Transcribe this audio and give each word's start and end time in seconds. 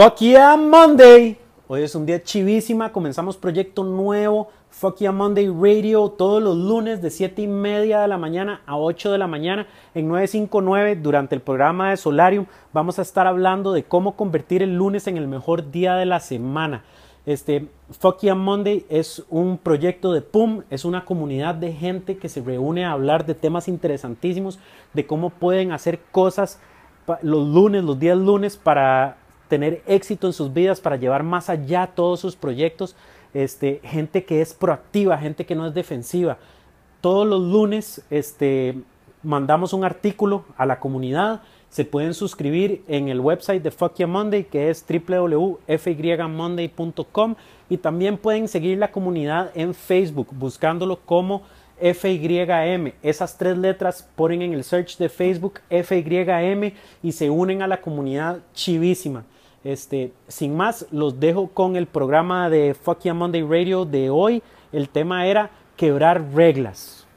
Fuck 0.00 0.18
yeah 0.20 0.56
Monday. 0.56 1.36
Hoy 1.66 1.82
es 1.82 1.92
un 1.96 2.06
día 2.06 2.22
chivísima, 2.22 2.92
comenzamos 2.92 3.36
proyecto 3.36 3.82
nuevo, 3.82 4.46
Fuck 4.70 4.98
yeah 4.98 5.10
Monday 5.10 5.48
Radio, 5.48 6.08
todos 6.10 6.40
los 6.40 6.56
lunes 6.56 7.02
de 7.02 7.10
7 7.10 7.42
y 7.42 7.48
media 7.48 8.02
de 8.02 8.06
la 8.06 8.16
mañana 8.16 8.62
a 8.64 8.78
8 8.78 9.10
de 9.10 9.18
la 9.18 9.26
mañana 9.26 9.66
en 9.96 10.06
959 10.06 10.94
durante 11.02 11.34
el 11.34 11.40
programa 11.40 11.90
de 11.90 11.96
Solarium. 11.96 12.46
Vamos 12.72 13.00
a 13.00 13.02
estar 13.02 13.26
hablando 13.26 13.72
de 13.72 13.82
cómo 13.82 14.14
convertir 14.14 14.62
el 14.62 14.76
lunes 14.76 15.08
en 15.08 15.16
el 15.16 15.26
mejor 15.26 15.72
día 15.72 15.96
de 15.96 16.06
la 16.06 16.20
semana. 16.20 16.84
Este, 17.26 17.66
Fuck 17.90 18.20
yeah 18.20 18.36
Monday 18.36 18.86
es 18.88 19.24
un 19.28 19.58
proyecto 19.58 20.12
de 20.12 20.22
PUM, 20.22 20.62
es 20.70 20.84
una 20.84 21.04
comunidad 21.04 21.56
de 21.56 21.72
gente 21.72 22.18
que 22.18 22.28
se 22.28 22.40
reúne 22.40 22.84
a 22.84 22.92
hablar 22.92 23.26
de 23.26 23.34
temas 23.34 23.66
interesantísimos, 23.66 24.60
de 24.94 25.08
cómo 25.08 25.30
pueden 25.30 25.72
hacer 25.72 25.98
cosas 26.12 26.60
los 27.22 27.48
lunes, 27.48 27.82
los 27.82 27.98
días 27.98 28.16
lunes 28.16 28.56
para 28.56 29.16
tener 29.48 29.82
éxito 29.86 30.26
en 30.26 30.32
sus 30.32 30.52
vidas, 30.52 30.80
para 30.80 30.96
llevar 30.96 31.22
más 31.22 31.48
allá 31.48 31.90
todos 31.94 32.20
sus 32.20 32.36
proyectos. 32.36 32.96
Este, 33.34 33.80
gente 33.84 34.24
que 34.24 34.40
es 34.40 34.54
proactiva, 34.54 35.18
gente 35.18 35.44
que 35.44 35.54
no 35.54 35.66
es 35.66 35.74
defensiva. 35.74 36.38
Todos 37.00 37.26
los 37.26 37.42
lunes 37.42 38.02
este, 38.10 38.78
mandamos 39.22 39.72
un 39.72 39.84
artículo 39.84 40.44
a 40.56 40.66
la 40.66 40.80
comunidad. 40.80 41.42
Se 41.68 41.84
pueden 41.84 42.14
suscribir 42.14 42.82
en 42.88 43.08
el 43.08 43.20
website 43.20 43.62
de 43.62 43.70
Fuck 43.70 44.00
Monday, 44.06 44.44
que 44.44 44.70
es 44.70 44.84
www.fymonday.com. 44.88 47.34
Y 47.68 47.76
también 47.76 48.16
pueden 48.16 48.48
seguir 48.48 48.78
la 48.78 48.90
comunidad 48.90 49.50
en 49.54 49.74
Facebook, 49.74 50.28
buscándolo 50.32 51.00
como 51.00 51.42
FYM. 51.80 52.92
Esas 53.02 53.36
tres 53.36 53.56
letras 53.56 54.08
ponen 54.16 54.42
en 54.42 54.54
el 54.54 54.64
search 54.64 54.98
de 54.98 55.08
Facebook 55.08 55.60
FYM 55.68 56.72
y 57.02 57.12
se 57.12 57.30
unen 57.30 57.62
a 57.62 57.66
la 57.66 57.80
comunidad 57.80 58.40
chivísima. 58.54 59.24
Este, 59.64 60.12
sin 60.28 60.56
más, 60.56 60.86
los 60.92 61.18
dejo 61.18 61.48
con 61.48 61.76
el 61.76 61.86
programa 61.86 62.48
de 62.48 62.74
Fuck 62.74 63.04
Monday 63.06 63.42
Radio 63.42 63.84
de 63.84 64.10
hoy. 64.10 64.42
El 64.72 64.88
tema 64.88 65.26
era 65.26 65.50
quebrar 65.76 66.32
reglas. 66.34 67.07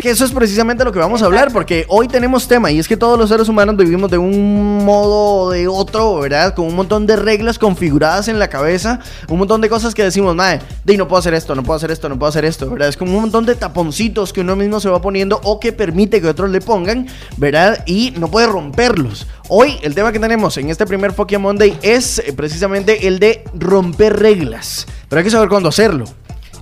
Que 0.00 0.10
eso 0.10 0.24
es 0.24 0.32
precisamente 0.32 0.84
lo 0.84 0.92
que 0.92 0.98
vamos 0.98 1.22
a 1.22 1.26
hablar, 1.26 1.52
porque 1.52 1.86
hoy 1.88 2.08
tenemos 2.08 2.48
tema, 2.48 2.70
y 2.70 2.78
es 2.78 2.88
que 2.88 2.96
todos 2.96 3.18
los 3.18 3.28
seres 3.28 3.48
humanos 3.48 3.76
vivimos 3.76 4.10
de 4.10 4.18
un 4.18 4.84
modo 4.84 5.44
o 5.44 5.50
de 5.50 5.68
otro, 5.68 6.18
¿verdad? 6.18 6.54
Con 6.54 6.66
un 6.66 6.74
montón 6.74 7.06
de 7.06 7.16
reglas 7.16 7.58
configuradas 7.58 8.28
en 8.28 8.38
la 8.38 8.48
cabeza, 8.48 9.00
un 9.28 9.38
montón 9.38 9.60
de 9.60 9.68
cosas 9.68 9.94
que 9.94 10.02
decimos, 10.02 10.34
madre, 10.34 10.60
de 10.84 10.96
no 10.96 11.08
puedo 11.08 11.20
hacer 11.20 11.34
esto, 11.34 11.54
no 11.54 11.62
puedo 11.62 11.76
hacer 11.76 11.90
esto, 11.90 12.08
no 12.08 12.18
puedo 12.18 12.28
hacer 12.28 12.44
esto, 12.44 12.70
¿verdad? 12.70 12.88
Es 12.88 12.96
como 12.96 13.14
un 13.14 13.22
montón 13.22 13.46
de 13.46 13.54
taponcitos 13.54 14.32
que 14.32 14.40
uno 14.40 14.56
mismo 14.56 14.80
se 14.80 14.88
va 14.88 15.00
poniendo 15.00 15.40
o 15.44 15.60
que 15.60 15.72
permite 15.72 16.20
que 16.20 16.28
otros 16.28 16.50
le 16.50 16.60
pongan, 16.60 17.06
¿verdad? 17.36 17.84
Y 17.86 18.12
no 18.18 18.28
puede 18.28 18.46
romperlos. 18.46 19.26
Hoy 19.48 19.78
el 19.82 19.94
tema 19.94 20.12
que 20.12 20.18
tenemos 20.18 20.56
en 20.56 20.70
este 20.70 20.86
primer 20.86 21.12
Fuck 21.12 21.38
Monday 21.38 21.78
es 21.82 22.18
eh, 22.18 22.32
precisamente 22.32 23.06
el 23.06 23.18
de 23.18 23.44
romper 23.54 24.18
reglas, 24.18 24.86
pero 25.08 25.20
hay 25.20 25.24
que 25.24 25.30
saber 25.30 25.48
cuándo 25.48 25.68
hacerlo. 25.68 26.06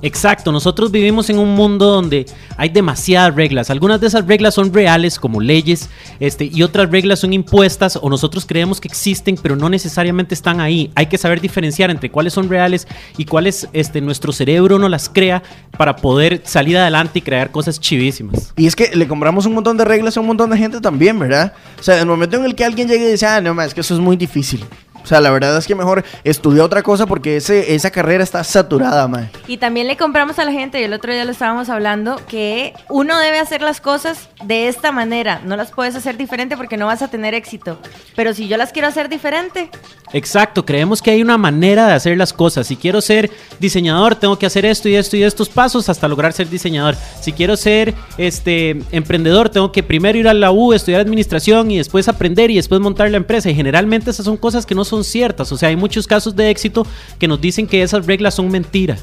Exacto, 0.03 0.51
nosotros 0.51 0.91
vivimos 0.91 1.31
en 1.31 1.39
un 1.39 1.55
mundo 1.55 1.87
donde 1.87 2.27
hay 2.57 2.69
demasiadas 2.69 3.35
reglas. 3.35 3.71
Algunas 3.71 4.01
de 4.01 4.09
esas 4.09 4.27
reglas 4.27 4.55
son 4.55 4.75
reales, 4.75 5.19
como 5.19 5.41
leyes, 5.41 5.89
este, 6.19 6.51
y 6.53 6.63
otras 6.65 6.91
reglas 6.91 7.21
son 7.21 7.33
impuestas 7.33 7.97
o 8.01 8.11
nosotros 8.11 8.45
creemos 8.45 8.81
que 8.81 8.89
existen, 8.89 9.37
pero 9.41 9.55
no 9.55 9.69
necesariamente 9.69 10.35
están 10.35 10.61
ahí. 10.61 10.91
Hay 10.97 11.07
que 11.07 11.19
saber 11.19 11.41
diferenciar 11.41 11.91
entre 11.91 12.11
cuáles 12.11 12.33
son 12.33 12.49
reales 12.49 12.89
y 13.17 13.27
cuáles 13.27 13.69
este, 13.73 14.01
nuestro 14.01 14.33
cerebro 14.33 14.79
no 14.79 14.89
las 14.89 15.09
crea 15.09 15.43
para 15.79 15.95
poder 15.95 16.43
salir 16.45 16.77
adelante 16.77 17.21
y 17.21 17.23
crear 17.23 17.53
cosas 17.53 17.79
chivísimas. 17.79 18.53
Y 18.57 18.67
es 18.67 18.75
que 18.75 18.91
le 18.95 19.07
compramos 19.07 19.47
un 19.47 19.55
montón 19.55 19.77
de 19.77 19.85
reglas 19.85 20.17
a 20.17 20.21
un 20.21 20.27
montón 20.27 20.51
de 20.51 20.59
gente 20.59 20.81
también, 20.81 21.19
¿verdad? 21.19 21.53
O 21.79 21.83
sea, 21.83 21.95
en 21.95 22.01
el 22.01 22.07
momento 22.07 22.37
en 22.37 22.45
el 22.45 22.57
que 22.57 22.65
alguien 22.65 22.89
llegue 22.89 23.09
y 23.09 23.13
dice, 23.13 23.27
ah, 23.27 23.41
no, 23.41 23.61
es 23.63 23.73
que 23.73 23.83
eso 23.83 23.95
es 23.95 24.01
muy 24.01 24.17
difícil. 24.17 24.65
O 25.03 25.07
sea, 25.07 25.21
la 25.21 25.31
verdad 25.31 25.57
es 25.57 25.67
que 25.67 25.75
mejor 25.75 26.05
estudia 26.25 26.65
otra 26.65 26.83
cosa 26.83 27.07
porque 27.07 27.37
ese, 27.37 27.75
esa 27.75 27.91
carrera 27.91 28.23
está 28.23 28.43
saturada, 28.45 29.09
mae. 29.09 29.31
Y 29.47 29.57
también 29.57 29.87
le 29.87 29.97
compramos 29.97 30.39
a 30.39 30.45
la 30.45 30.53
gente, 30.53 30.81
y 30.81 30.85
el 30.85 30.93
otro 30.93 31.13
día 31.13 31.25
lo 31.25 31.33
estábamos 31.33 31.69
hablando, 31.69 32.21
que 32.29 32.73
uno 32.89 33.19
debe 33.19 33.39
hacer 33.39 33.63
las 33.63 33.81
cosas 33.81 34.29
de 34.45 34.69
esta 34.69 34.93
manera. 34.93 35.41
No 35.45 35.57
las 35.57 35.71
puedes 35.71 35.95
hacer 35.97 36.17
diferente 36.17 36.57
porque 36.57 36.77
no 36.77 36.87
vas 36.87 37.03
a 37.03 37.09
tener 37.09 37.35
éxito. 37.35 37.79
Pero 38.15 38.35
si 38.35 38.49
yo 38.49 38.57
las 38.57 38.73
quiero 38.73 38.89
hacer 38.89 39.09
diferente. 39.09 39.71
Exacto, 40.13 40.65
creemos 40.65 41.01
que 41.01 41.11
hay 41.11 41.23
una 41.23 41.39
manera 41.39 41.87
de 41.87 41.95
hacer 41.95 42.17
las 42.17 42.33
cosas. 42.33 42.67
Si 42.67 42.77
quiero 42.77 43.01
ser 43.01 43.31
diseñador, 43.59 44.15
tengo 44.15 44.39
que 44.39 44.47
hacer 44.47 44.65
esto 44.67 44.89
y 44.89 44.95
esto 44.95 45.17
y 45.17 45.23
estos 45.23 45.49
pasos 45.49 45.89
hasta 45.89 46.07
lograr 46.09 46.33
ser 46.33 46.49
diseñador. 46.49 46.97
Si 47.21 47.33
quiero 47.33 47.57
ser 47.57 47.95
este 48.19 48.79
emprendedor, 48.93 49.49
tengo 49.49 49.73
que 49.73 49.83
primero 49.83 50.19
ir 50.19 50.29
a 50.29 50.35
la 50.35 50.53
U, 50.53 50.73
estudiar 50.73 51.01
administración 51.01 51.71
y 51.71 51.79
después 51.79 52.09
aprender 52.09 52.51
y 52.51 52.57
después 52.57 52.81
montar 52.81 53.11
la 53.11 53.17
empresa. 53.17 53.49
Y 53.51 53.55
generalmente 53.55 54.11
esas 54.11 54.27
son 54.27 54.37
cosas 54.37 54.67
que 54.67 54.75
no 54.75 54.85
son 54.85 54.92
ciertas. 55.01 55.51
O 55.53 55.57
sea, 55.57 55.71
hay 55.71 55.77
muchos 55.77 56.07
casos 56.07 56.37
de 56.37 56.51
éxito 56.51 56.87
que 57.19 57.27
nos 57.27 57.41
dicen 57.41 57.67
que 57.67 57.83
esas 57.83 58.07
reglas 58.07 58.35
son 58.35 58.51
mentira. 58.51 58.99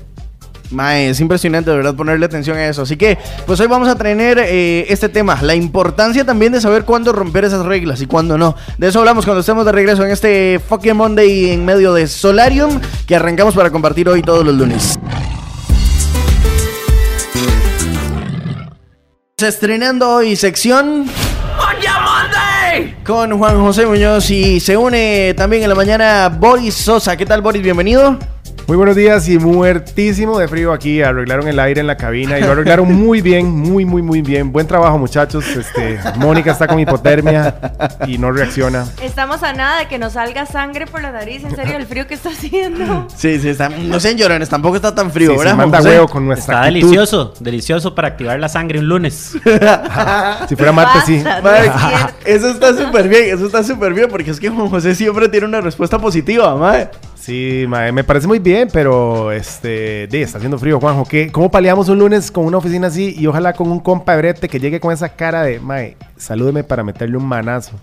Mae, 0.72 1.09
es 1.09 1.19
impresionante 1.19 1.72
de 1.72 1.77
verdad 1.77 1.95
ponerle 1.95 2.25
atención 2.25 2.57
a 2.57 2.67
eso. 2.67 2.83
Así 2.83 2.95
que, 2.95 3.17
pues 3.45 3.59
hoy 3.59 3.67
vamos 3.67 3.88
a 3.88 3.95
tener 3.95 4.38
eh, 4.39 4.85
este 4.89 5.09
tema, 5.09 5.39
la 5.41 5.55
importancia 5.55 6.25
también 6.25 6.51
de 6.51 6.61
saber 6.61 6.85
cuándo 6.85 7.11
romper 7.11 7.45
esas 7.45 7.66
reglas 7.66 8.01
y 8.01 8.05
cuándo 8.05 8.38
no. 8.38 8.55
De 8.77 8.88
eso 8.88 9.00
hablamos 9.00 9.25
cuando 9.25 9.41
estemos 9.41 9.66
de 9.66 9.72
regreso 9.72 10.03
en 10.03 10.11
este 10.11 10.61
fucking 10.67 10.95
Monday 10.95 11.51
en 11.51 11.66
medio 11.66 11.94
de 11.94 12.07
Solarium 12.07 12.79
que 13.07 13.16
arrancamos 13.16 13.56
para 13.56 13.71
compartir 13.71 14.07
hoy 14.09 14.21
todos 14.21 14.45
los 14.45 14.56
lunes. 14.56 15.00
Estrenando 19.38 20.16
hoy 20.16 20.35
sección 20.35 21.06
con 23.06 23.38
Juan 23.38 23.59
José 23.59 23.85
Muñoz 23.85 24.29
y 24.29 24.59
se 24.59 24.78
une 24.78 25.34
también 25.35 25.63
en 25.63 25.69
la 25.69 25.75
mañana 25.75 26.29
Boris 26.29 26.75
Sosa. 26.75 27.17
¿Qué 27.17 27.25
tal 27.25 27.41
Boris? 27.41 27.62
Bienvenido. 27.62 28.17
Muy 28.69 28.78
buenos 28.78 28.96
días 28.96 29.28
y 29.28 29.40
muertísimo 29.40 30.38
de 30.38 30.47
frío 30.47 30.72
aquí. 30.72 31.02
Arreglaron 31.02 31.47
el 31.47 31.59
aire 31.59 31.81
en 31.81 31.88
la 31.88 31.97
cabina 31.97 32.38
y 32.38 32.44
lo 32.44 32.52
arreglaron 32.52 32.94
muy 32.94 33.19
bien, 33.19 33.50
muy, 33.50 33.84
muy, 33.84 34.03
muy 34.03 34.22
bien. 34.22 34.52
Buen 34.52 34.68
trabajo, 34.68 34.96
muchachos. 35.00 35.44
Este, 35.47 35.97
Mónica 36.18 36.52
está 36.52 36.68
con 36.68 36.80
hipotermia 36.80 37.56
y 38.06 38.19
no 38.19 38.31
reacciona. 38.31 38.85
Estamos 39.02 39.41
a 39.41 39.53
nada 39.53 39.80
de 39.80 39.88
que 39.88 39.97
nos 39.97 40.13
salga 40.13 40.46
sangre 40.46 40.85
por 40.85 41.02
la 41.02 41.12
nariz. 41.12 41.44
En 41.46 41.56
serio, 41.56 41.78
el 41.78 41.88
frío 41.88 42.06
que 42.06 42.13
está 42.13 42.30
haciendo. 42.30 43.07
Sí, 43.16 43.40
sí, 43.40 43.50
está, 43.50 43.69
no 43.69 44.00
sean 44.00 44.18
llorones, 44.18 44.50
tampoco 44.50 44.75
está 44.75 44.94
tan 44.94 45.09
frío, 45.09 45.36
¿verdad? 45.36 45.56
manda 45.56 45.81
huevo 45.81 46.07
con 46.07 46.28
nuestra 46.28 46.57
Está 46.57 46.66
delicioso, 46.66 47.34
delicioso 47.40 47.96
para 47.96 48.09
activar 48.09 48.40
la 48.40 48.50
sangre 48.50 48.78
un 48.78 48.88
lunes. 48.88 49.31
si 50.47 50.56
fuera 50.56 50.72
martes, 50.72 51.06
sí. 51.07 51.24
eso 52.24 52.50
está 52.51 52.78
súper 52.78 53.09
bien, 53.09 53.34
eso 53.34 53.47
está 53.47 53.63
súper 53.63 53.96
bien, 53.96 54.09
porque 54.12 54.30
es 54.30 54.40
que 54.40 54.47
Juan 54.47 54.69
José 54.69 54.94
siempre 54.94 55.28
tiene 55.28 55.47
una 55.47 55.59
respuesta 55.59 55.97
positiva, 55.97 56.56
madre. 56.56 56.91
Sí, 57.19 57.66
me 57.68 58.03
parece 58.03 58.28
muy 58.28 58.40
bien, 58.40 58.69
pero 58.72 59.31
este, 59.31 60.07
de, 60.07 60.22
está 60.22 60.38
haciendo 60.38 60.57
frío, 60.57 60.80
Juanjo. 60.80 61.06
¿Qué, 61.06 61.31
¿Cómo 61.31 61.52
paliamos 61.52 61.90
un 61.90 62.00
lunes 62.00 62.31
con 62.31 62.46
una 62.46 62.57
oficina 62.57 62.88
así 62.88 63.13
y 63.18 63.28
ojalá 63.28 63.53
con 63.53 63.69
un 63.69 63.80
compa 63.80 64.16
brete 64.16 64.47
que 64.47 64.59
llegue 64.59 64.80
con 64.80 64.94
esa 64.94 65.09
cara 65.09 65.44
de, 65.44 65.59
mae, 65.59 65.97
salúdeme 66.18 66.63
para 66.63 66.84
meterle 66.84 67.18
un 67.18 67.25
manazo? 67.25 67.74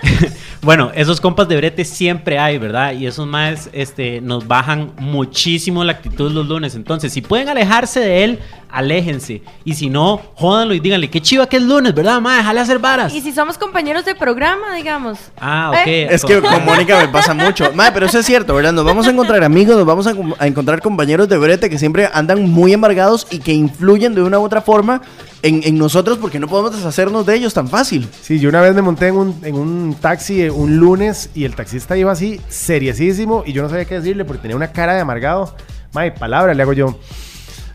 bueno, 0.62 0.90
esos 0.94 1.20
compas 1.20 1.48
de 1.48 1.56
brete 1.56 1.84
siempre 1.84 2.38
hay, 2.38 2.58
¿verdad? 2.58 2.92
Y 2.92 3.06
esos 3.06 3.26
más 3.26 3.70
este, 3.72 4.20
nos 4.20 4.46
bajan 4.46 4.92
muchísimo 4.98 5.82
la 5.84 5.92
actitud 5.92 6.30
los 6.30 6.46
lunes. 6.46 6.74
Entonces, 6.74 7.12
si 7.12 7.22
pueden 7.22 7.48
alejarse 7.48 8.00
de 8.00 8.24
él, 8.24 8.38
aléjense. 8.70 9.42
Y 9.64 9.74
si 9.74 9.88
no, 9.88 10.20
jódanlo 10.34 10.74
y 10.74 10.80
díganle, 10.80 11.08
qué 11.10 11.20
chiva 11.20 11.46
que 11.46 11.56
es 11.56 11.62
lunes, 11.62 11.94
¿verdad, 11.94 12.20
ma? 12.20 12.36
Déjale 12.36 12.60
hacer 12.60 12.78
varas. 12.78 13.14
Y 13.14 13.20
si 13.20 13.32
somos 13.32 13.58
compañeros 13.58 14.04
de 14.04 14.14
programa, 14.14 14.74
digamos. 14.74 15.18
Ah, 15.40 15.70
ok. 15.70 15.86
¿Eh? 15.86 16.08
Es 16.10 16.24
que 16.24 16.40
con 16.40 16.64
Mónica 16.64 16.98
me 16.98 17.08
pasa 17.08 17.34
mucho. 17.34 17.72
Ma, 17.74 17.90
pero 17.92 18.06
eso 18.06 18.18
es 18.18 18.26
cierto, 18.26 18.54
¿verdad? 18.54 18.72
Nos 18.72 18.84
vamos 18.84 19.06
a 19.06 19.10
encontrar 19.10 19.42
amigos, 19.42 19.76
nos 19.76 19.86
vamos 19.86 20.06
a, 20.06 20.46
encontrar 20.46 20.80
compañeros 20.80 21.28
de 21.28 21.38
brete 21.38 21.70
que 21.70 21.78
siempre 21.78 22.08
andan 22.12 22.50
muy 22.50 22.72
embargados 22.72 23.26
y 23.30 23.38
que 23.38 23.52
influyen 23.52 24.14
de 24.14 24.22
una 24.22 24.38
u 24.38 24.44
otra 24.44 24.60
forma 24.60 25.02
en, 25.42 25.78
nosotros 25.78 26.18
porque 26.18 26.38
no 26.38 26.48
podemos 26.48 26.76
deshacernos 26.76 27.24
de 27.26 27.34
ellos 27.34 27.54
tan 27.54 27.68
fácil. 27.68 28.06
Sí, 28.20 28.38
yo 28.38 28.48
una 28.48 28.60
vez 28.60 28.74
me 28.74 28.82
monté 28.82 29.08
en 29.08 29.16
un, 29.16 29.40
en 29.42 29.54
un 29.54 29.96
taxi 30.00 30.49
un 30.50 30.76
lunes 30.76 31.30
y 31.34 31.44
el 31.44 31.54
taxista 31.54 31.96
iba 31.96 32.12
así, 32.12 32.40
seriesísimo, 32.48 33.42
y 33.46 33.52
yo 33.52 33.62
no 33.62 33.68
sabía 33.68 33.84
qué 33.84 33.96
decirle 33.96 34.24
porque 34.24 34.42
tenía 34.42 34.56
una 34.56 34.72
cara 34.72 34.94
de 34.94 35.00
amargado. 35.00 35.54
May, 35.92 36.14
palabra, 36.14 36.54
le 36.54 36.62
hago 36.62 36.72
yo. 36.72 36.98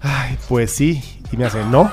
Ay, 0.01 0.38
pues 0.48 0.72
sí. 0.72 1.01
Y 1.31 1.38
me 1.38 1.45
hace, 1.45 1.63
no. 1.66 1.81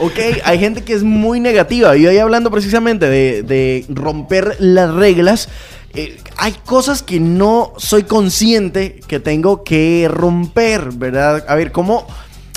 ok, 0.00 0.18
hay 0.44 0.58
gente 0.58 0.82
que 0.82 0.94
es 0.94 1.02
muy 1.02 1.40
negativa. 1.40 1.96
Y 1.96 2.06
hoy 2.06 2.18
hablando 2.18 2.50
precisamente 2.50 3.08
de, 3.08 3.84
romper 3.88 4.56
las 4.58 4.92
reglas. 4.94 5.48
Eh, 5.92 6.18
hay 6.36 6.52
cosas 6.64 7.02
que 7.02 7.20
no 7.20 7.72
soy 7.76 8.02
consciente 8.02 8.98
que 9.06 9.20
tengo 9.20 9.62
que 9.62 10.08
romper, 10.10 10.90
¿verdad? 10.92 11.44
A 11.46 11.54
ver, 11.54 11.70
¿cómo, 11.70 12.08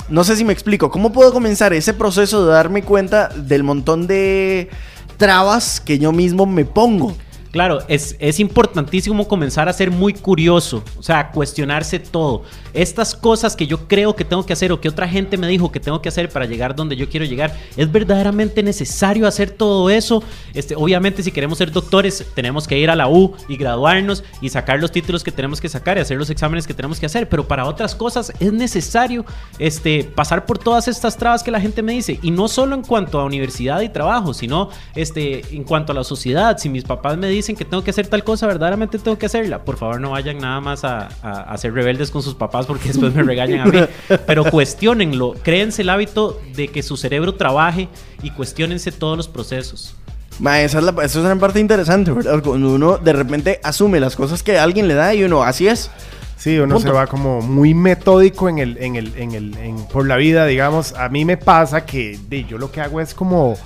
no 0.08 0.24
sé 0.24 0.36
si 0.36 0.44
me 0.44 0.52
explico. 0.52 0.90
¿Cómo 0.90 1.12
puedo 1.12 1.32
comenzar 1.32 1.72
ese 1.72 1.92
proceso 1.92 2.46
de 2.46 2.52
darme 2.52 2.82
cuenta 2.82 3.28
del 3.28 3.62
montón 3.62 4.06
de 4.06 4.70
trabas 5.18 5.80
que 5.80 5.98
yo 5.98 6.12
mismo 6.12 6.46
me 6.46 6.64
pongo? 6.64 7.14
Claro, 7.58 7.80
es, 7.88 8.14
es 8.20 8.38
importantísimo 8.38 9.26
comenzar 9.26 9.68
a 9.68 9.72
ser 9.72 9.90
muy 9.90 10.14
curioso, 10.14 10.84
o 10.96 11.02
sea, 11.02 11.32
cuestionarse 11.32 11.98
todo. 11.98 12.44
Estas 12.72 13.16
cosas 13.16 13.56
que 13.56 13.66
yo 13.66 13.88
creo 13.88 14.14
que 14.14 14.24
tengo 14.24 14.46
que 14.46 14.52
hacer 14.52 14.70
o 14.70 14.80
que 14.80 14.88
otra 14.88 15.08
gente 15.08 15.36
me 15.36 15.48
dijo 15.48 15.72
que 15.72 15.80
tengo 15.80 16.00
que 16.00 16.08
hacer 16.08 16.28
para 16.28 16.46
llegar 16.46 16.76
donde 16.76 16.94
yo 16.94 17.08
quiero 17.08 17.26
llegar, 17.26 17.52
¿es 17.76 17.90
verdaderamente 17.90 18.62
necesario 18.62 19.26
hacer 19.26 19.50
todo 19.50 19.90
eso? 19.90 20.22
Este, 20.54 20.76
obviamente, 20.76 21.20
si 21.24 21.32
queremos 21.32 21.58
ser 21.58 21.72
doctores, 21.72 22.24
tenemos 22.32 22.68
que 22.68 22.78
ir 22.78 22.90
a 22.90 22.94
la 22.94 23.08
U 23.08 23.34
y 23.48 23.56
graduarnos 23.56 24.22
y 24.40 24.50
sacar 24.50 24.78
los 24.78 24.92
títulos 24.92 25.24
que 25.24 25.32
tenemos 25.32 25.60
que 25.60 25.68
sacar 25.68 25.98
y 25.98 26.02
hacer 26.02 26.16
los 26.16 26.30
exámenes 26.30 26.64
que 26.64 26.74
tenemos 26.74 27.00
que 27.00 27.06
hacer, 27.06 27.28
pero 27.28 27.48
para 27.48 27.66
otras 27.66 27.96
cosas 27.96 28.32
es 28.38 28.52
necesario 28.52 29.26
este, 29.58 30.04
pasar 30.04 30.46
por 30.46 30.58
todas 30.58 30.86
estas 30.86 31.16
trabas 31.16 31.42
que 31.42 31.50
la 31.50 31.60
gente 31.60 31.82
me 31.82 31.94
dice, 31.94 32.20
y 32.22 32.30
no 32.30 32.46
solo 32.46 32.76
en 32.76 32.82
cuanto 32.82 33.18
a 33.18 33.24
universidad 33.24 33.80
y 33.80 33.88
trabajo, 33.88 34.32
sino 34.32 34.70
este, 34.94 35.42
en 35.50 35.64
cuanto 35.64 35.90
a 35.90 35.96
la 35.96 36.04
sociedad. 36.04 36.56
Si 36.58 36.68
mis 36.68 36.84
papás 36.84 37.18
me 37.18 37.26
dicen 37.28 37.47
que 37.56 37.64
tengo 37.64 37.82
que 37.84 37.90
hacer 37.90 38.06
tal 38.06 38.24
cosa, 38.24 38.46
verdaderamente 38.46 38.98
tengo 38.98 39.18
que 39.18 39.26
hacerla. 39.26 39.64
Por 39.64 39.76
favor, 39.76 40.00
no 40.00 40.10
vayan 40.10 40.38
nada 40.38 40.60
más 40.60 40.84
a, 40.84 41.08
a, 41.22 41.42
a 41.52 41.58
ser 41.58 41.72
rebeldes 41.74 42.10
con 42.10 42.22
sus 42.22 42.34
papás 42.34 42.66
porque 42.66 42.88
después 42.88 43.14
me 43.14 43.22
regañan 43.22 43.60
a 43.60 43.64
mí. 43.66 43.80
Pero 44.26 44.44
cuestionenlo, 44.50 45.34
créense 45.42 45.82
el 45.82 45.90
hábito 45.90 46.40
de 46.54 46.68
que 46.68 46.82
su 46.82 46.96
cerebro 46.96 47.34
trabaje 47.34 47.88
y 48.22 48.30
cuestionense 48.30 48.92
todos 48.92 49.16
los 49.16 49.28
procesos. 49.28 49.94
Ma, 50.40 50.60
esa 50.60 50.78
es, 50.78 50.84
la, 50.84 50.90
esa 50.90 51.04
es 51.04 51.16
una 51.24 51.36
parte 51.36 51.58
interesante, 51.58 52.12
¿verdad? 52.12 52.42
Cuando 52.42 52.72
uno 52.74 52.98
de 52.98 53.12
repente 53.12 53.60
asume 53.64 53.98
las 53.98 54.14
cosas 54.14 54.42
que 54.42 54.56
alguien 54.58 54.86
le 54.86 54.94
da 54.94 55.12
y 55.14 55.24
uno, 55.24 55.42
así 55.42 55.66
es. 55.66 55.90
Sí, 56.36 56.56
uno 56.58 56.76
Punto. 56.76 56.88
se 56.90 56.94
va 56.94 57.08
como 57.08 57.40
muy 57.40 57.74
metódico 57.74 58.48
en 58.48 58.58
el, 58.58 58.78
en 58.78 58.94
el, 58.94 59.12
en 59.16 59.32
el, 59.32 59.56
en- 59.58 59.84
por 59.86 60.06
la 60.06 60.14
vida, 60.14 60.46
digamos. 60.46 60.92
A 60.92 61.08
mí 61.08 61.24
me 61.24 61.36
pasa 61.36 61.84
que 61.84 62.16
de, 62.28 62.44
yo 62.44 62.58
lo 62.58 62.70
que 62.70 62.80
hago 62.80 63.00
es 63.00 63.12
como, 63.12 63.56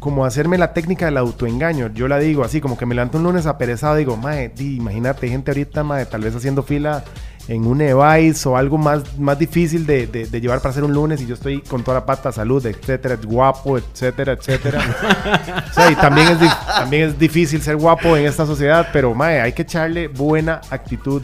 como 0.00 0.24
hacerme 0.24 0.58
la 0.58 0.72
técnica 0.72 1.04
del 1.04 1.18
autoengaño. 1.18 1.88
Yo 1.94 2.08
la 2.08 2.18
digo 2.18 2.42
así, 2.42 2.60
como 2.60 2.76
que 2.76 2.86
me 2.86 2.94
levanto 2.94 3.18
un 3.18 3.24
lunes 3.24 3.46
aperezado 3.46 3.96
y 3.96 4.00
digo, 4.00 4.16
mae, 4.16 4.52
imagínate, 4.58 5.28
gente 5.28 5.50
ahorita, 5.52 5.84
mae, 5.84 6.06
tal 6.06 6.22
vez 6.22 6.34
haciendo 6.34 6.62
fila 6.62 7.04
en 7.48 7.66
un 7.66 7.80
Evice 7.80 8.48
o 8.48 8.56
algo 8.56 8.78
más, 8.78 9.18
más 9.18 9.38
difícil 9.38 9.84
de, 9.86 10.06
de- 10.06 10.26
de 10.26 10.40
llevar 10.40 10.60
para 10.60 10.70
hacer 10.70 10.84
un 10.84 10.92
lunes 10.94 11.20
y 11.20 11.26
yo 11.26 11.34
estoy 11.34 11.60
con 11.62 11.82
toda 11.84 12.00
la 12.00 12.06
pata, 12.06 12.32
salud, 12.32 12.64
etcétera, 12.64 13.16
guapo, 13.22 13.76
etcétera, 13.78 14.32
etcétera. 14.32 14.80
o 15.70 15.74
sea, 15.74 15.90
y 15.90 15.94
también 15.96 16.28
es, 16.28 16.38
también 16.66 17.08
es 17.10 17.18
difícil 17.18 17.60
ser 17.60 17.76
guapo 17.76 18.16
en 18.16 18.26
esta 18.26 18.46
sociedad, 18.46 18.88
pero 18.92 19.14
mae, 19.14 19.40
hay 19.40 19.52
que 19.52 19.62
echarle 19.62 20.08
buena 20.08 20.60
actitud. 20.70 21.22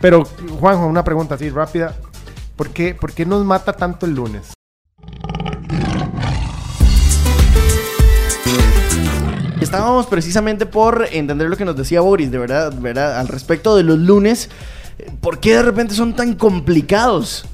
Pero, 0.00 0.24
Juanjo, 0.58 0.86
una 0.86 1.04
pregunta 1.04 1.36
así 1.36 1.50
rápida. 1.50 1.94
¿Por 2.56 2.70
qué, 2.70 2.94
¿Por 2.94 3.12
qué 3.12 3.24
nos 3.24 3.44
mata 3.44 3.72
tanto 3.72 4.04
el 4.06 4.14
lunes? 4.14 4.52
Estábamos 9.60 10.06
precisamente 10.06 10.64
por 10.64 11.06
entender 11.12 11.50
lo 11.50 11.56
que 11.56 11.64
nos 11.66 11.76
decía 11.76 12.00
Boris, 12.00 12.30
de 12.30 12.38
verdad, 12.38 12.72
¿verdad? 12.78 13.20
Al 13.20 13.28
respecto 13.28 13.76
de 13.76 13.82
los 13.82 13.98
lunes. 13.98 14.48
¿Por 15.20 15.38
qué 15.38 15.56
de 15.56 15.62
repente 15.62 15.94
son 15.94 16.16
tan 16.16 16.34
complicados? 16.34 17.44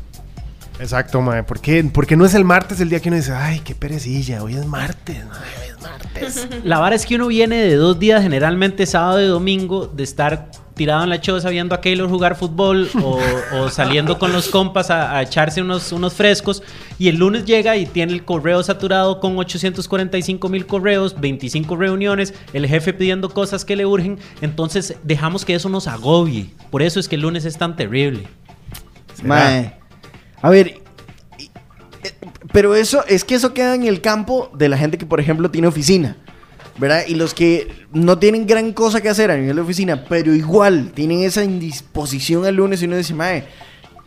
Exacto, 0.79 1.20
mae. 1.20 1.43
¿Por 1.43 1.61
qué, 1.61 1.82
por 1.85 2.06
qué 2.06 2.17
no 2.17 2.25
es 2.25 2.35
el 2.35 2.44
martes 2.44 2.81
el 2.81 2.91
día 2.91 3.00
que 3.00 3.08
uno 3.08 3.17
dice, 3.17 3.32
ay, 3.32 3.61
qué 3.61 3.75
perecilla, 3.75 4.43
hoy 4.43 4.55
es 4.55 4.67
martes, 4.67 5.25
mae, 5.26 5.38
hoy 5.61 5.69
es 5.69 5.82
martes? 5.82 6.49
La 6.64 6.79
vara 6.79 6.94
es 6.94 7.06
que 7.06 7.17
uno 7.17 7.26
viene 7.26 7.56
de 7.56 7.75
dos 7.75 7.99
días, 7.99 8.23
generalmente 8.23 8.87
sábado 8.87 9.20
y 9.20 9.26
domingo, 9.26 9.87
de 9.87 10.05
estar 10.05 10.50
tirado 10.76 11.02
en 11.02 11.08
la 11.08 11.20
choza 11.20 11.49
viendo 11.49 11.75
a 11.75 11.81
Keylor 11.81 12.08
jugar 12.08 12.37
fútbol 12.37 12.88
o, 13.02 13.19
o 13.55 13.70
saliendo 13.70 14.19
con 14.19 14.32
los 14.32 14.49
compas 14.49 14.90
a, 14.90 15.17
a 15.17 15.23
echarse 15.23 15.62
unos, 15.62 15.90
unos 15.90 16.12
frescos. 16.12 16.62
Y 16.99 17.08
el 17.08 17.17
lunes 17.17 17.46
llega 17.46 17.76
y 17.76 17.87
tiene 17.87 18.12
el 18.12 18.25
correo 18.25 18.62
saturado 18.62 19.19
con 19.19 19.38
845 19.38 20.49
mil 20.50 20.67
correos, 20.67 21.19
25 21.19 21.76
reuniones, 21.76 22.34
el 22.52 22.67
jefe 22.67 22.93
pidiendo 22.93 23.31
cosas 23.31 23.64
que 23.64 23.75
le 23.75 23.87
urgen. 23.87 24.19
Entonces 24.43 24.96
dejamos 25.02 25.44
que 25.46 25.55
eso 25.55 25.70
nos 25.70 25.88
agobie. 25.88 26.50
Por 26.70 26.82
eso 26.82 27.00
es 27.00 27.08
que 27.08 27.17
el 27.17 27.22
lunes 27.22 27.46
es 27.46 27.56
tan 27.56 27.75
terrible. 27.75 28.29
Mae. 29.25 29.72
A 30.43 30.50
ver, 30.50 30.82
eh, 31.38 32.12
pero 32.52 32.75
eso 32.75 33.02
es 33.08 33.25
que 33.25 33.34
eso 33.34 33.55
queda 33.55 33.75
en 33.75 33.84
el 33.84 34.02
campo 34.02 34.50
de 34.55 34.69
la 34.69 34.76
gente 34.76 34.99
que, 34.99 35.06
por 35.06 35.20
ejemplo, 35.20 35.50
tiene 35.50 35.69
oficina. 35.69 36.19
¿Verdad? 36.78 37.05
Y 37.06 37.14
los 37.14 37.32
que 37.32 37.69
no 37.93 38.19
tienen 38.19 38.46
gran 38.46 38.73
cosa 38.73 39.00
que 39.00 39.08
hacer 39.08 39.31
a 39.31 39.37
nivel 39.37 39.56
de 39.56 39.62
oficina, 39.62 40.05
pero 40.05 40.34
igual 40.34 40.93
tienen 40.94 41.20
esa 41.20 41.43
indisposición 41.43 42.44
el 42.44 42.56
lunes 42.56 42.82
y 42.82 42.84
uno 42.84 42.96
dice, 42.96 43.14
mae, 43.14 43.44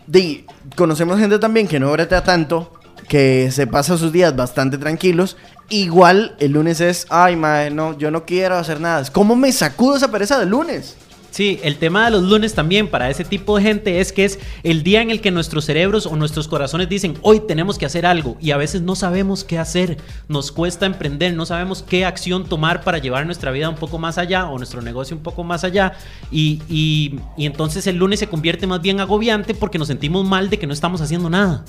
di, 0.06 0.46
conocemos 0.76 1.20
gente 1.20 1.40
también 1.40 1.68
que 1.68 1.80
no 1.80 1.92
breta 1.92 2.24
tanto, 2.24 2.74
que 3.08 3.50
se 3.52 3.66
pasa 3.66 3.98
sus 3.98 4.12
días 4.12 4.36
bastante 4.36 4.78
tranquilos. 4.78 5.36
Igual 5.70 6.36
el 6.40 6.52
lunes 6.52 6.80
es, 6.80 7.08
ay, 7.10 7.36
mae, 7.36 7.72
no, 7.72 7.98
yo 7.98 8.12
no 8.12 8.26
quiero 8.26 8.56
hacer 8.56 8.80
nada. 8.80 9.04
¿Cómo 9.12 9.36
me 9.36 9.52
sacudo 9.52 9.98
esa 9.98 10.12
pereza 10.12 10.40
del 10.40 10.50
lunes? 10.50 10.96
Sí, 11.32 11.60
el 11.64 11.78
tema 11.78 12.06
de 12.06 12.12
los 12.12 12.24
lunes 12.24 12.56
también 12.56 12.88
para 12.88 13.10
ese 13.10 13.24
tipo 13.24 13.56
de 13.56 13.64
gente 13.64 14.00
es 14.02 14.12
que 14.12 14.26
es 14.26 14.40
el 14.64 14.82
día 14.84 15.02
en 15.02 15.12
el 15.12 15.22
que 15.22 15.30
nuestros 15.32 15.64
cerebros 15.66 16.06
o 16.08 16.16
nuestros 16.16 16.48
corazones 16.48 16.90
dicen, 16.90 17.18
hoy 17.22 17.40
tenemos 17.48 17.78
que 17.78 17.86
hacer 17.86 18.06
algo 18.08 18.36
y 18.42 18.52
a 18.52 18.58
veces 18.58 18.82
no 18.82 18.96
sabemos 18.96 19.44
qué 19.44 19.60
hacer, 19.60 19.98
nos 20.28 20.52
cuesta 20.52 20.88
emprender, 20.88 21.36
no 21.36 21.46
sabemos 21.46 21.84
qué 21.84 22.04
acción 22.04 22.46
tomar 22.46 22.84
para 22.84 22.98
llevar 22.98 23.26
nuestra 23.28 23.52
vida 23.52 23.70
un 23.70 23.76
poco 23.76 24.00
más 24.00 24.18
allá 24.18 24.50
o 24.50 24.58
nuestro 24.58 24.82
negocio 24.82 25.16
un 25.16 25.22
poco 25.24 25.44
más 25.44 25.64
allá 25.64 25.94
y, 26.32 26.62
y- 26.68 27.20
y 27.38 27.46
entonces 27.46 27.86
el 27.88 27.98
lunes 27.98 28.20
se 28.20 28.28
convierte 28.28 28.66
más 28.66 28.82
bien 28.82 29.00
agobiante 29.00 29.54
porque 29.54 29.78
nos 29.78 29.88
sentimos 29.88 30.26
mal 30.28 30.50
de 30.50 30.58
que 30.58 30.68
no 30.68 30.74
estamos 30.74 31.00
haciendo 31.00 31.30
nada. 31.30 31.64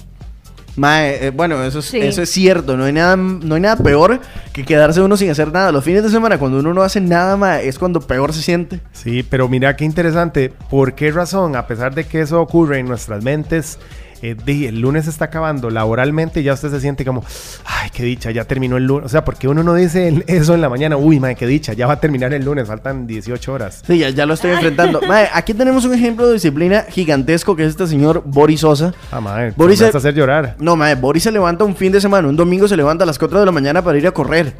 Mae, 0.76 1.26
eh, 1.26 1.30
bueno, 1.30 1.62
eso 1.64 1.80
es, 1.80 1.84
Sí. 1.86 1.98
eso 1.98 2.22
es 2.22 2.30
cierto. 2.30 2.76
No 2.76 2.84
hay, 2.84 2.92
nada, 2.92 3.16
no 3.16 3.54
hay 3.54 3.60
nada 3.60 3.76
peor 3.76 4.20
que 4.52 4.64
quedarse 4.64 5.00
uno 5.00 5.16
sin 5.16 5.30
hacer 5.30 5.52
nada. 5.52 5.72
Los 5.72 5.84
fines 5.84 6.02
de 6.02 6.10
semana, 6.10 6.38
cuando 6.38 6.58
uno 6.60 6.72
no 6.72 6.82
hace 6.82 7.00
nada, 7.00 7.36
mae, 7.36 7.66
es 7.68 7.78
cuando 7.78 8.00
peor 8.00 8.32
se 8.32 8.42
siente. 8.42 8.80
Sí, 8.92 9.22
pero 9.22 9.48
mira 9.48 9.76
qué 9.76 9.84
interesante. 9.84 10.52
¿Por 10.70 10.94
qué 10.94 11.10
razón, 11.10 11.56
a 11.56 11.66
pesar 11.66 11.94
de 11.94 12.04
que 12.04 12.20
eso 12.20 12.40
ocurre 12.40 12.78
en 12.78 12.86
nuestras 12.86 13.22
mentes, 13.24 13.78
eh, 14.22 14.36
el 14.46 14.80
lunes 14.80 15.06
está 15.06 15.26
acabando 15.26 15.70
laboralmente 15.70 16.40
y 16.40 16.42
ya 16.44 16.52
usted 16.54 16.70
se 16.70 16.80
siente 16.80 17.04
como, 17.04 17.24
ay, 17.64 17.90
qué 17.92 18.02
dicha, 18.02 18.30
ya 18.30 18.44
terminó 18.44 18.76
el 18.76 18.84
lunes? 18.86 19.06
O 19.06 19.08
sea, 19.08 19.24
porque 19.24 19.48
uno 19.48 19.62
no 19.62 19.74
dice 19.74 20.24
eso 20.26 20.54
en 20.54 20.60
la 20.60 20.68
mañana, 20.68 20.96
uy, 20.96 21.18
madre, 21.20 21.36
qué 21.36 21.46
dicha, 21.46 21.72
ya 21.72 21.86
va 21.86 21.94
a 21.94 22.00
terminar 22.00 22.32
el 22.34 22.44
lunes, 22.44 22.66
faltan 22.68 23.06
18 23.06 23.52
horas. 23.52 23.82
Sí, 23.86 23.98
ya, 23.98 24.10
ya 24.10 24.26
lo 24.26 24.34
estoy 24.34 24.50
enfrentando. 24.52 25.00
Mae, 25.08 25.28
aquí 25.32 25.54
tenemos 25.54 25.84
un 25.84 25.94
ejemplo 25.94 26.26
de 26.26 26.34
disciplina 26.34 26.84
gigantesco 26.88 27.56
que 27.56 27.64
es 27.64 27.70
este 27.70 27.86
señor 27.86 28.22
Boris 28.26 28.60
Sosa. 28.60 28.92
Ah, 29.10 29.20
madre, 29.20 29.52
Boris 29.56 29.78
se- 29.78 29.86
hacer 29.86 30.14
llorar. 30.14 30.56
No, 30.58 30.76
mae, 30.76 30.94
Boris 30.94 31.22
se 31.24 31.32
levanta 31.32 31.64
un 31.64 31.74
fin 31.76 31.92
de 31.92 32.00
semana, 32.00 32.28
un 32.28 32.36
domingo 32.36 32.68
se 32.68 32.76
levanta 32.76 33.04
a 33.04 33.06
las 33.06 33.18
4 33.18 33.40
de 33.40 33.46
la 33.46 33.52
mañana 33.52 33.82
para 33.82 33.98
ir 33.98 34.06
a 34.06 34.12
correr. 34.12 34.54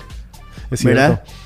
Es 0.71 0.85
¿Verdad? 0.85 1.23
cierto. 1.25 1.40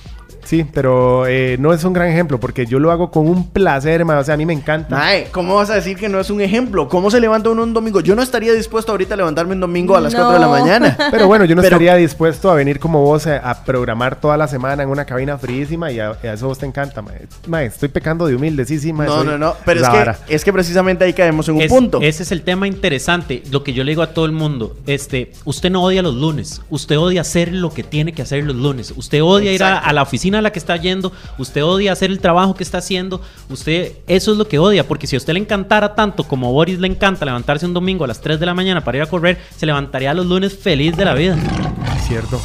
Sí, 0.44 0.64
pero 0.72 1.26
eh, 1.26 1.56
no 1.58 1.72
es 1.72 1.82
un 1.84 1.92
gran 1.92 2.08
ejemplo 2.08 2.38
porque 2.38 2.66
yo 2.66 2.78
lo 2.78 2.90
hago 2.90 3.10
con 3.10 3.26
un 3.28 3.48
placer, 3.50 4.00
hermano. 4.00 4.20
O 4.20 4.24
sea, 4.24 4.34
a 4.34 4.36
mí 4.36 4.46
me 4.46 4.52
encanta. 4.52 4.96
Mae, 4.96 5.28
¿cómo 5.32 5.54
vas 5.56 5.70
a 5.70 5.74
decir 5.74 5.96
que 5.96 6.08
no 6.08 6.20
es 6.20 6.30
un 6.30 6.40
ejemplo? 6.40 6.88
¿Cómo 6.88 7.10
se 7.10 7.20
levanta 7.20 7.50
uno 7.50 7.62
un 7.62 7.72
domingo? 7.74 8.00
Yo 8.00 8.14
no 8.14 8.22
estaría 8.22 8.52
dispuesto 8.52 8.92
ahorita 8.92 9.14
a 9.14 9.16
levantarme 9.16 9.54
un 9.54 9.60
domingo 9.60 9.96
a 9.96 10.00
las 10.00 10.14
4 10.14 10.32
de 10.32 10.38
la 10.38 10.46
No. 10.46 10.52
mañana. 10.52 10.96
Pero 11.10 11.26
bueno, 11.26 11.44
yo 11.44 11.54
no 11.54 11.62
Pero- 11.62 11.76
estaría 11.76 11.94
dispuesto 11.96 12.50
a 12.50 12.54
venir 12.54 12.78
como 12.78 13.00
vos 13.02 13.26
a, 13.26 13.38
a 13.50 13.64
programar 13.64 14.20
toda 14.20 14.36
la 14.36 14.46
semana 14.48 14.82
en 14.82 14.88
una 14.88 15.04
cabina 15.04 15.38
frísima 15.38 15.90
y 15.90 16.00
a, 16.00 16.12
eso 16.22 16.46
vos 16.48 16.58
te 16.58 16.66
encanta, 16.66 17.02
mae. 17.02 17.26
Mae, 17.46 17.66
estoy 17.66 17.88
pecando 17.88 18.26
de 18.26 18.36
humilde, 18.36 18.64
sí, 18.64 18.78
sí, 18.78 18.92
mae, 18.92 19.06
No, 19.08 19.16
soy 19.18 19.26
no, 19.26 19.38
no. 19.38 19.54
Pero 19.64 19.80
es 19.80 19.88
que, 19.88 20.34
es 20.34 20.44
que 20.44 20.52
precisamente 20.52 21.04
ahí 21.04 21.12
caemos 21.14 21.48
en 21.48 21.56
un 21.56 21.62
Es- 21.62 21.68
punto. 21.72 22.00
Ese 22.02 22.22
es 22.22 22.32
el 22.32 22.42
tema 22.42 22.66
interesante. 22.68 23.42
Lo 23.50 23.64
que 23.64 23.72
yo 23.72 23.82
le 23.84 23.92
digo 23.92 24.02
a 24.02 24.08
todo 24.12 24.26
el 24.26 24.32
mundo, 24.32 24.76
este, 24.86 25.32
usted 25.44 25.70
no 25.70 25.82
odia 25.82 26.02
los 26.02 26.14
lunes, 26.14 26.60
usted 26.70 26.98
odia 26.98 27.22
hacer 27.22 27.52
lo 27.52 27.72
que 27.72 27.82
tiene 27.82 28.12
que 28.12 28.22
hacer 28.22 28.44
los 28.44 28.56
lunes. 28.56 28.92
Usted 28.96 29.22
odia 29.22 29.52
ir 29.52 29.62
a 29.64 29.92
la 29.92 30.02
oficina 30.02 30.33
a 30.36 30.42
la 30.42 30.52
que 30.52 30.58
está 30.58 30.76
yendo, 30.76 31.12
usted 31.38 31.64
odia 31.64 31.92
hacer 31.92 32.10
el 32.10 32.20
trabajo 32.20 32.54
que 32.54 32.62
está 32.62 32.78
haciendo, 32.78 33.20
usted 33.48 33.92
eso 34.06 34.32
es 34.32 34.38
lo 34.38 34.46
que 34.48 34.58
odia, 34.58 34.86
porque 34.86 35.06
si 35.06 35.16
a 35.16 35.18
usted 35.18 35.32
le 35.32 35.40
encantara 35.40 35.94
tanto 35.94 36.24
como 36.24 36.48
a 36.48 36.50
Boris 36.50 36.78
le 36.78 36.88
encanta 36.88 37.24
levantarse 37.24 37.66
un 37.66 37.74
domingo 37.74 38.04
a 38.04 38.06
las 38.06 38.20
3 38.20 38.40
de 38.40 38.46
la 38.46 38.54
mañana 38.54 38.82
para 38.82 38.98
ir 38.98 39.02
a 39.02 39.06
correr, 39.06 39.38
se 39.56 39.66
levantaría 39.66 40.14
los 40.14 40.26
lunes 40.26 40.56
feliz 40.56 40.96
de 40.96 41.04
la 41.04 41.14
vida. 41.14 41.36
Cierto. 42.06 42.40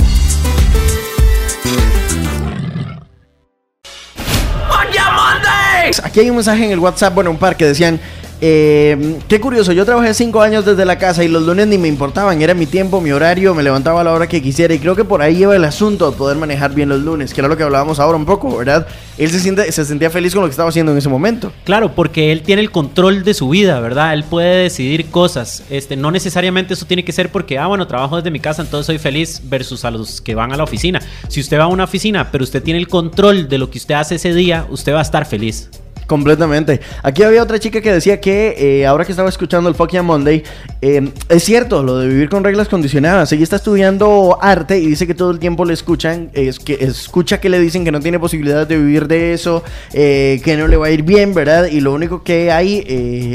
Aquí 6.03 6.19
hay 6.19 6.29
un 6.29 6.35
mensaje 6.35 6.65
en 6.65 6.71
el 6.71 6.79
WhatsApp, 6.79 7.15
bueno, 7.15 7.31
un 7.31 7.37
par 7.37 7.57
que 7.57 7.65
decían, 7.65 7.99
eh, 8.41 9.17
qué 9.27 9.41
curioso, 9.41 9.73
yo 9.73 9.85
trabajé 9.85 10.13
cinco 10.13 10.41
años 10.41 10.65
desde 10.65 10.85
la 10.85 10.97
casa 10.97 11.23
y 11.23 11.27
los 11.27 11.43
lunes 11.43 11.67
ni 11.67 11.77
me 11.77 11.87
importaban, 11.87 12.41
era 12.41 12.53
mi 12.53 12.65
tiempo, 12.65 13.01
mi 13.01 13.11
horario, 13.11 13.53
me 13.53 13.63
levantaba 13.63 14.01
a 14.01 14.03
la 14.03 14.13
hora 14.13 14.27
que 14.27 14.41
quisiera 14.41 14.73
y 14.73 14.79
creo 14.79 14.95
que 14.95 15.03
por 15.03 15.21
ahí 15.21 15.35
lleva 15.35 15.55
el 15.55 15.65
asunto 15.65 16.09
de 16.09 16.15
poder 16.15 16.37
manejar 16.37 16.73
bien 16.73 16.89
los 16.89 17.01
lunes, 17.01 17.33
que 17.33 17.41
era 17.41 17.47
lo 17.47 17.57
que 17.57 17.63
hablábamos 17.63 17.99
ahora 17.99 18.17
un 18.17 18.25
poco, 18.25 18.57
¿verdad? 18.57 18.87
Él 19.17 19.29
se, 19.29 19.39
siente, 19.41 19.69
se 19.71 19.83
sentía 19.83 20.09
feliz 20.09 20.33
con 20.33 20.41
lo 20.41 20.47
que 20.47 20.51
estaba 20.51 20.69
haciendo 20.69 20.93
en 20.93 20.97
ese 20.97 21.09
momento. 21.09 21.51
Claro, 21.65 21.93
porque 21.93 22.31
él 22.31 22.41
tiene 22.41 22.61
el 22.61 22.71
control 22.71 23.25
de 23.25 23.33
su 23.33 23.49
vida, 23.49 23.79
¿verdad? 23.81 24.13
Él 24.13 24.23
puede 24.23 24.63
decidir 24.63 25.07
cosas. 25.07 25.63
Este, 25.69 25.97
no 25.97 26.09
necesariamente 26.09 26.75
eso 26.75 26.85
tiene 26.85 27.03
que 27.03 27.11
ser 27.11 27.29
porque, 27.29 27.57
ah, 27.57 27.67
bueno, 27.67 27.87
trabajo 27.87 28.15
desde 28.15 28.31
mi 28.31 28.39
casa, 28.39 28.61
entonces 28.61 28.85
soy 28.85 28.99
feliz 28.99 29.41
versus 29.43 29.83
a 29.83 29.91
los 29.91 30.21
que 30.21 30.35
van 30.35 30.53
a 30.53 30.57
la 30.57 30.63
oficina. 30.63 31.01
Si 31.27 31.41
usted 31.41 31.59
va 31.59 31.65
a 31.65 31.67
una 31.67 31.83
oficina, 31.83 32.31
pero 32.31 32.45
usted 32.45 32.63
tiene 32.63 32.79
el 32.79 32.87
control 32.87 33.49
de 33.49 33.57
lo 33.57 33.69
que 33.69 33.79
usted 33.79 33.95
hace 33.95 34.15
ese 34.15 34.33
día, 34.33 34.65
usted 34.69 34.93
va 34.93 34.99
a 34.99 35.03
estar 35.03 35.25
feliz. 35.25 35.69
Completamente. 36.09 36.81
Aquí 37.03 37.21
había 37.21 37.43
otra 37.43 37.59
chica 37.59 37.81
que 37.81 37.93
decía 37.93 38.19
que 38.19 38.55
eh, 38.57 38.87
ahora 38.87 39.05
que 39.05 39.11
estaba 39.11 39.29
escuchando 39.29 39.69
el 39.69 39.75
Fuck 39.75 39.91
Yeah 39.91 40.01
Monday, 40.01 40.41
eh, 40.81 41.07
es 41.29 41.43
cierto 41.43 41.83
lo 41.83 41.99
de 41.99 42.07
vivir 42.07 42.29
con 42.29 42.43
reglas 42.43 42.67
condicionadas. 42.67 43.31
Ella 43.31 43.43
está 43.43 43.57
estudiando 43.57 44.39
arte 44.41 44.79
y 44.79 44.87
dice 44.87 45.05
que 45.05 45.13
todo 45.13 45.29
el 45.29 45.37
tiempo 45.37 45.65
le 45.65 45.73
escuchan, 45.75 46.31
es 46.33 46.57
que 46.57 46.79
escucha 46.81 47.39
que 47.39 47.47
le 47.47 47.59
dicen 47.59 47.85
que 47.85 47.91
no 47.91 47.99
tiene 47.99 48.17
posibilidad 48.17 48.65
de 48.65 48.77
vivir 48.77 49.07
de 49.07 49.33
eso, 49.33 49.63
eh, 49.93 50.41
que 50.43 50.57
no 50.57 50.67
le 50.67 50.77
va 50.77 50.87
a 50.87 50.89
ir 50.89 51.03
bien, 51.03 51.35
¿verdad? 51.35 51.67
Y 51.67 51.79
lo 51.79 51.93
único 51.93 52.23
que 52.23 52.51
hay 52.51 52.83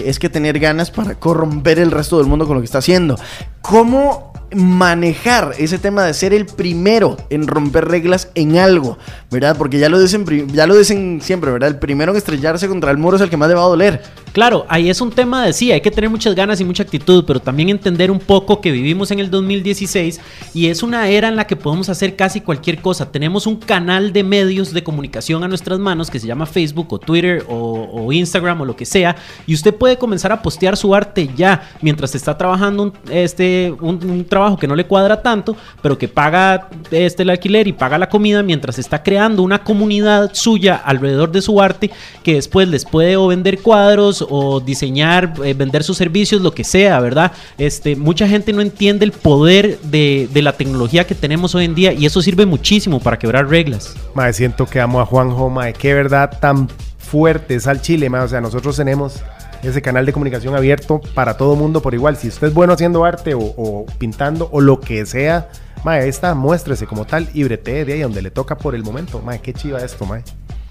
es 0.05 0.19
que 0.19 0.29
tener 0.29 0.59
ganas 0.59 0.91
para 0.91 1.15
corromper 1.15 1.79
el 1.79 1.93
resto 1.93 2.19
del 2.19 2.27
mundo 2.27 2.45
con 2.45 2.57
lo 2.57 2.61
que 2.61 2.67
está 2.67 2.79
haciendo. 2.79 3.17
¿Cómo 3.61 4.35
manejar 4.55 5.55
ese 5.59 5.79
tema 5.79 6.05
de 6.05 6.15
ser 6.15 6.33
el 6.33 6.47
primero 6.47 7.17
en 7.31 7.47
romper 7.47 7.87
reglas 7.87 8.29
en 8.35 8.59
algo, 8.59 8.99
¿verdad? 9.31 9.57
Porque 9.57 9.79
ya 9.79 9.89
lo 9.89 10.01
dicen, 10.01 10.25
ya 10.53 10.67
lo 10.67 10.77
dicen 10.77 11.21
siempre, 11.23 11.51
¿verdad? 11.51 11.69
El 11.71 11.79
primero 11.79 12.13
en 12.13 12.19
estrellarse 12.19 12.64
contra 12.69 12.91
el 12.91 12.99
muro 12.99 13.17
es 13.17 13.23
el 13.23 13.31
que 13.31 13.37
más 13.37 13.49
le 13.49 13.55
va 13.55 13.63
a 13.63 13.69
doler. 13.69 14.03
Claro, 14.35 14.67
ahí 14.69 14.91
es 14.91 15.01
un 15.01 15.13
tema 15.13 15.47
de 15.47 15.53
sí, 15.53 15.71
hay 15.71 15.81
que 15.81 15.93
tener 15.93 16.11
muchas 16.11 16.35
ganas 16.35 16.61
y 16.61 16.65
mucha 16.65 16.83
actitud, 16.83 17.23
pero 17.25 17.39
también 17.39 17.69
entender 17.69 18.11
un 18.11 18.19
poco 18.19 18.61
que 18.61 18.73
vivimos 18.73 19.13
en 19.13 19.21
el 19.21 19.31
2016 19.31 20.21
y 20.53 20.67
es 20.67 20.83
una 20.83 21.09
era 21.09 21.29
en 21.29 21.37
la 21.37 21.47
que 21.47 21.55
podemos 21.55 21.89
hacer 21.89 22.17
casi 22.17 22.41
cualquier 22.41 22.83
cosa. 22.83 23.13
Tenemos 23.13 23.47
un 23.47 23.55
canal 23.55 24.13
de 24.13 24.25
medios 24.25 24.73
de 24.73 24.83
comunicación 24.83 25.45
a 25.45 25.49
nuestras 25.49 25.79
manos 25.79 26.11
que 26.11 26.19
se 26.19 26.27
llama 26.27 26.47
Facebook 26.47 26.93
o 26.93 26.99
Twitter 26.99 27.45
o, 27.49 28.13
Instagram 28.13 28.63
o 28.63 28.65
lo 28.65 28.75
que 28.75 28.85
sea 28.85 29.15
y 29.47 29.55
usted 29.55 29.73
puede 29.73 29.99
comenzar 29.99 30.33
a 30.33 30.43
postear 30.43 30.77
su 30.77 30.97
arte 30.97 31.31
ya 31.37 31.71
mientras 31.81 32.17
está 32.17 32.37
trabajando 32.37 32.83
un, 32.83 32.93
este, 33.11 33.73
un, 33.81 34.25
trabajo 34.25 34.57
que 34.57 34.67
no 34.67 34.75
le 34.75 34.85
cuadra 34.85 35.23
tanto, 35.23 35.57
pero 35.81 35.97
que 35.97 36.09
paga 36.09 36.71
este, 36.91 37.23
el 37.23 37.31
alquiler 37.31 37.69
y 37.69 37.73
paga 37.73 37.99
la 37.99 38.09
comida 38.09 38.43
mientras 38.43 38.81
está 38.81 39.05
creando 39.05 39.45
una 39.45 39.63
comunidad 39.63 40.33
suya 40.35 40.75
alrededor 40.75 41.31
de 41.31 41.41
su 41.41 41.61
arte 41.61 41.93
que 42.25 42.35
después 42.35 42.67
les 42.67 42.85
puede 42.85 43.17
o 43.17 43.29
vender 43.29 43.61
cuadros 43.61 44.24
o 44.29 44.61
diseñar, 44.61 45.35
eh, 45.45 45.55
vender 45.55 45.83
sus 45.83 45.97
servicios, 45.97 46.43
lo 46.43 46.53
que 46.53 46.65
sea, 46.65 47.01
¿verdad? 47.01 47.33
Este, 47.59 47.97
mucha 47.97 48.29
gente 48.29 48.53
no 48.53 48.61
entiende 48.61 49.05
el 49.05 49.13
poder 49.13 49.79
de, 49.81 50.29
la 50.35 50.53
tecnología 50.53 51.07
que 51.07 51.15
tenemos 51.15 51.55
hoy 51.55 51.65
en 51.65 51.75
día 51.75 51.93
y 51.93 52.07
eso 52.07 52.21
sirve 52.21 52.45
muchísimo 52.45 53.01
para 53.01 53.19
quebrar 53.19 53.49
reglas. 53.49 53.95
Mae, 54.15 54.33
siento 54.33 54.67
que 54.67 54.81
amo 54.81 55.01
a 55.01 55.07
Juanjo, 55.07 55.49
mae, 55.49 55.73
qué 55.73 55.95
verdad 55.95 56.39
tan 56.41 56.69
fuerte 56.99 57.55
es 57.55 57.67
al 57.67 57.81
Chile, 57.81 58.11
mae. 58.11 58.23
O 58.23 58.29
sea, 58.29 58.41
nosotros 58.41 58.77
tenemos 58.77 59.23
ese 59.63 59.81
canal 59.81 60.05
de 60.05 60.13
comunicación 60.13 60.55
abierto 60.55 61.01
para 61.15 61.37
todo 61.37 61.57
mundo 61.57 61.81
por 61.81 61.95
igual. 61.95 62.17
Si 62.17 62.29
usted 62.29 62.49
es 62.49 62.55
bueno 62.55 62.75
haciendo 62.75 63.05
arte 63.05 63.35
o, 63.35 63.87
pintando 63.99 64.49
o 64.53 64.61
lo 64.61 64.81
que 64.81 65.07
sea, 65.07 65.49
mae, 65.85 66.09
esta 66.09 66.35
muéstrese 66.35 66.87
como 66.87 67.07
tal 67.07 67.29
y 67.33 67.45
brete 67.45 67.85
de 67.85 67.95
ahí 67.95 68.01
donde 68.01 68.23
le 68.23 68.31
toca 68.31 68.57
por 68.59 68.75
el 68.75 68.83
momento. 68.83 69.21
Mae, 69.21 69.41
qué 69.41 69.53
chiva 69.55 69.81
esto, 69.81 70.05
mae. 70.05 70.23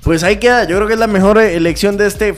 Pues 0.03 0.24
ahí 0.24 0.38
queda, 0.38 0.65
yo 0.65 0.75
creo 0.75 0.88
que 0.88 0.93
es 0.93 1.00
la 1.00 1.07
mejor 1.07 1.38
elección 1.38 1.98
de 1.98 2.07
este 2.07 2.36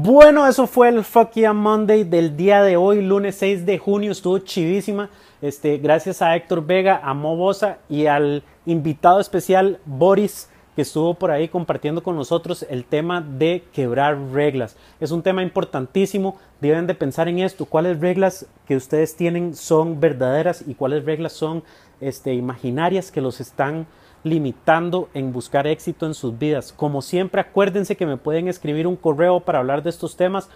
bueno, 0.00 0.46
eso 0.46 0.66
fue 0.66 0.90
el 0.90 1.02
Fuck 1.02 1.32
Yeah 1.32 1.52
Monday 1.52 2.04
del 2.04 2.36
día 2.36 2.62
de 2.62 2.76
hoy, 2.76 3.00
lunes 3.02 3.34
6 3.36 3.66
de 3.66 3.78
junio. 3.78 4.12
Estuvo 4.12 4.38
chivísima. 4.38 5.10
Este, 5.42 5.78
gracias 5.78 6.22
a 6.22 6.36
Héctor 6.36 6.64
Vega, 6.64 7.00
a 7.02 7.14
Mobosa 7.14 7.78
y 7.88 8.06
al 8.06 8.44
invitado 8.64 9.18
especial 9.18 9.80
Boris, 9.86 10.50
que 10.78 10.82
estuvo 10.82 11.14
por 11.14 11.32
ahí 11.32 11.48
compartiendo 11.48 12.04
con 12.04 12.14
nosotros 12.14 12.64
el 12.70 12.84
tema 12.84 13.20
de 13.20 13.64
quebrar 13.72 14.16
reglas. 14.30 14.76
Es 15.00 15.10
un 15.10 15.24
tema 15.24 15.42
importantísimo. 15.42 16.36
Deben 16.60 16.86
de 16.86 16.94
pensar 16.94 17.26
en 17.26 17.40
esto. 17.40 17.66
¿Cuáles 17.66 17.98
reglas 17.98 18.46
que 18.64 18.76
ustedes 18.76 19.16
tienen 19.16 19.56
son 19.56 19.98
verdaderas 19.98 20.62
y 20.68 20.76
cuáles 20.76 21.04
reglas 21.04 21.32
son 21.32 21.64
este, 22.00 22.32
imaginarias 22.34 23.10
que 23.10 23.20
los 23.20 23.40
están 23.40 23.88
limitando 24.22 25.08
en 25.14 25.32
buscar 25.32 25.66
éxito 25.66 26.06
en 26.06 26.14
sus 26.14 26.38
vidas. 26.38 26.72
Como 26.72 27.02
siempre, 27.02 27.40
acuérdense 27.40 27.96
que 27.96 28.06
me 28.06 28.16
pueden 28.16 28.46
escribir 28.46 28.86
un 28.86 28.94
correo 28.94 29.40
para 29.40 29.58
hablar 29.58 29.82
de 29.82 29.90
estos 29.90 30.14
temas 30.16 30.48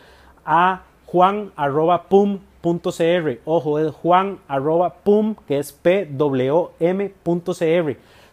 a 0.44 0.82
juan.pum.cr. 1.06 2.30
Ojo, 3.44 3.78
es 3.80 3.90
juan.pum, 3.90 5.34
que 5.48 5.58
es 5.58 5.72
pwm.cr. 5.72 6.72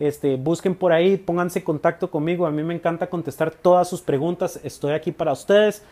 Este, 0.00 0.36
busquen 0.36 0.74
por 0.74 0.92
ahí, 0.92 1.16
pónganse 1.16 1.60
en 1.60 1.64
contacto 1.64 2.10
conmigo. 2.10 2.46
A 2.46 2.50
mí 2.50 2.62
me 2.62 2.74
encanta 2.74 3.08
contestar 3.08 3.50
todas 3.50 3.88
sus 3.88 4.00
preguntas. 4.00 4.58
Estoy 4.64 4.92
aquí 4.92 5.12
para 5.12 5.32
ustedes. 5.32 5.82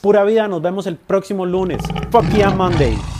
Pura 0.00 0.24
vida, 0.24 0.48
nos 0.48 0.62
vemos 0.62 0.86
el 0.86 0.96
próximo 0.96 1.44
lunes. 1.44 1.82
Fuck 2.10 2.24
Monday. 2.56 3.19